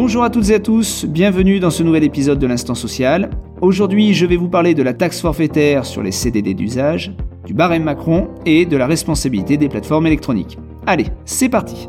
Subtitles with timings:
[0.00, 3.30] Bonjour à toutes et à tous, bienvenue dans ce nouvel épisode de l'Instant Social.
[3.60, 7.10] Aujourd'hui, je vais vous parler de la taxe forfaitaire sur les CDD d'usage,
[7.44, 10.56] du barème Macron et de la responsabilité des plateformes électroniques.
[10.86, 11.88] Allez, c'est parti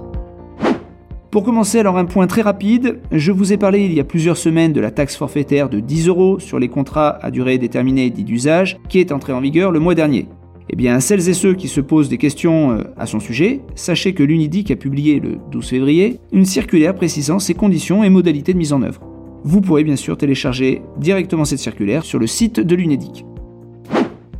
[1.30, 4.38] Pour commencer, alors un point très rapide, je vous ai parlé il y a plusieurs
[4.38, 8.24] semaines de la taxe forfaitaire de 10 euros sur les contrats à durée déterminée dits
[8.24, 10.28] d'usage qui est entrée en vigueur le mois dernier.
[10.72, 14.14] Eh bien, celles et ceux qui se posent des questions euh, à son sujet, sachez
[14.14, 18.58] que l'UNIDIC a publié le 12 février une circulaire précisant ses conditions et modalités de
[18.60, 19.02] mise en œuvre.
[19.44, 23.26] Vous pourrez bien sûr télécharger directement cette circulaire sur le site de l'UNEDIC.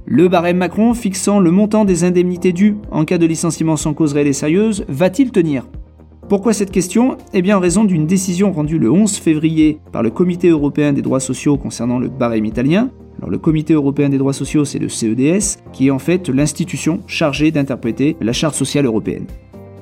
[0.06, 4.14] Le barème Macron fixant le montant des indemnités dues en cas de licenciement sans cause
[4.14, 5.66] réelle et sérieuse va-t-il tenir?
[6.30, 10.12] Pourquoi cette question Eh bien en raison d'une décision rendue le 11 février par le
[10.12, 14.32] Comité européen des droits sociaux concernant le barème italien, alors, le Comité européen des droits
[14.32, 19.26] sociaux, c'est le CEDS, qui est en fait l'institution chargée d'interpréter la Charte sociale européenne.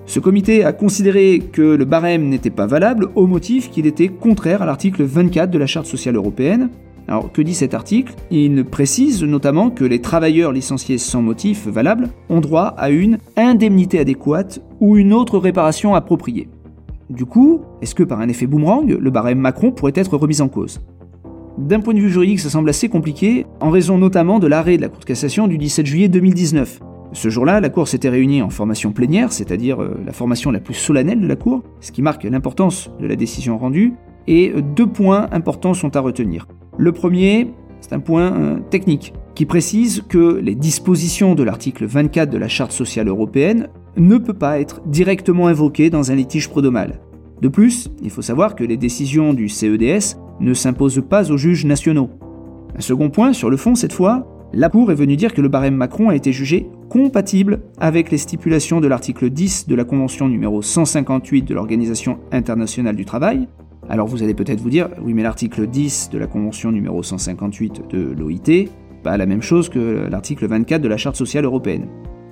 [0.06, 4.62] Ce comité a considéré que le barème n'était pas valable au motif qu'il était contraire
[4.62, 6.70] à l'article 24 de la Charte sociale européenne.
[7.08, 8.14] Alors que dit cet article?
[8.32, 14.00] Il précise notamment que les travailleurs licenciés sans motif valable ont droit à une indemnité
[14.00, 16.50] adéquate ou une autre réparation appropriée.
[17.10, 20.50] Du coup, est-ce que par un effet boomerang, le barème Macron pourrait être remis en
[20.50, 20.82] cause?
[21.58, 24.82] D'un point de vue juridique, ça semble assez compliqué, en raison notamment de l'arrêt de
[24.82, 26.82] la Cour de cassation du 17 juillet 2019.
[27.14, 30.74] Ce jour-là, la Cour s'était réunie en formation plénière, c'est-à-dire euh, la formation la plus
[30.74, 33.94] solennelle de la Cour, ce qui marque l'importance de la décision rendue,
[34.28, 36.48] et deux points importants sont à retenir.
[36.78, 42.30] Le premier, c'est un point euh, technique, qui précise que les dispositions de l'article 24
[42.30, 47.00] de la Charte sociale européenne ne peuvent pas être directement invoquées dans un litige prodomal.
[47.42, 51.66] De plus, il faut savoir que les décisions du CEDS ne s'impose pas aux juges
[51.66, 52.10] nationaux.
[52.78, 55.50] Un second point, sur le fond cette fois, la Cour est venue dire que le
[55.50, 60.30] barème Macron a été jugé compatible avec les stipulations de l'article 10 de la Convention
[60.30, 63.48] numéro 158 de l'Organisation internationale du travail.
[63.90, 67.84] Alors vous allez peut-être vous dire, oui mais l'article 10 de la Convention numéro 158
[67.90, 68.70] de l'OIT,
[69.04, 71.84] pas la même chose que l'article 24 de la Charte sociale européenne.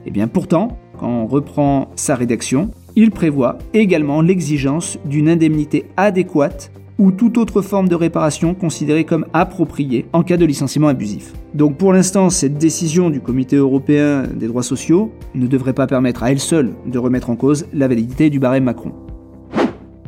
[0.05, 5.85] Et eh bien pourtant, quand on reprend sa rédaction, il prévoit également l'exigence d'une indemnité
[5.97, 11.33] adéquate ou toute autre forme de réparation considérée comme appropriée en cas de licenciement abusif.
[11.53, 16.23] Donc pour l'instant, cette décision du Comité européen des droits sociaux ne devrait pas permettre
[16.23, 18.93] à elle seule de remettre en cause la validité du barème Macron.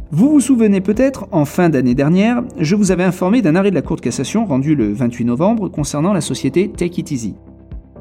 [0.09, 3.75] Vous vous souvenez peut-être, en fin d'année dernière, je vous avais informé d'un arrêt de
[3.75, 7.35] la Cour de cassation rendu le 28 novembre concernant la société Take It Easy.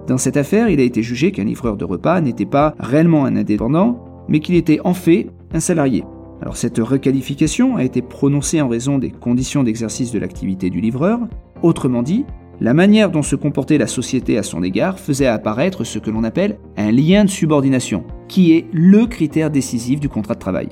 [0.06, 3.34] Dans cette affaire, il a été jugé qu'un livreur de repas n'était pas réellement un
[3.34, 6.05] indépendant, mais qu'il était en fait un salarié.
[6.43, 11.19] Alors cette requalification a été prononcée en raison des conditions d'exercice de l'activité du livreur.
[11.62, 12.25] Autrement dit,
[12.61, 16.22] la manière dont se comportait la société à son égard faisait apparaître ce que l'on
[16.22, 20.69] appelle un lien de subordination, qui est le critère décisif du contrat de travail.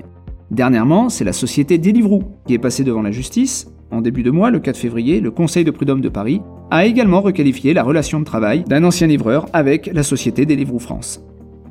[0.54, 3.66] Dernièrement, c'est la société Deliveroo qui est passée devant la justice.
[3.90, 7.20] En début de mois, le 4 février, le Conseil de prud'homme de Paris a également
[7.20, 11.20] requalifié la relation de travail d'un ancien livreur avec la société Deliveroo France.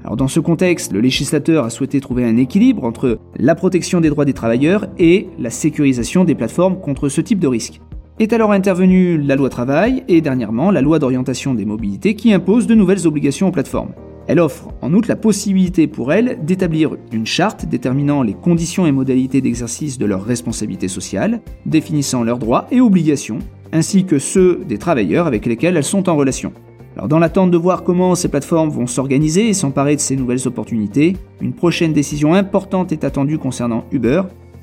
[0.03, 4.09] Alors dans ce contexte, le législateur a souhaité trouver un équilibre entre la protection des
[4.09, 7.79] droits des travailleurs et la sécurisation des plateformes contre ce type de risque.
[8.19, 12.67] Est alors intervenue la loi travail et dernièrement la loi d'orientation des mobilités qui impose
[12.67, 13.93] de nouvelles obligations aux plateformes.
[14.27, 18.91] Elle offre en outre la possibilité pour elles d'établir une charte déterminant les conditions et
[18.91, 23.39] modalités d'exercice de leurs responsabilités sociales, définissant leurs droits et obligations,
[23.73, 26.53] ainsi que ceux des travailleurs avec lesquels elles sont en relation.
[26.95, 30.47] Alors dans l'attente de voir comment ces plateformes vont s'organiser et s'emparer de ces nouvelles
[30.47, 34.21] opportunités, une prochaine décision importante est attendue concernant Uber.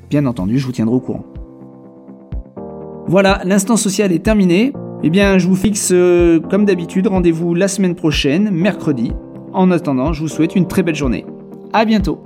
[0.09, 1.25] Bien entendu, je vous tiendrai au courant.
[3.06, 4.72] Voilà, l'instant social est terminé.
[5.03, 9.12] Eh bien, je vous fixe, euh, comme d'habitude, rendez-vous la semaine prochaine, mercredi.
[9.53, 11.27] En attendant, je vous souhaite une très belle journée.
[11.72, 12.22] À bientôt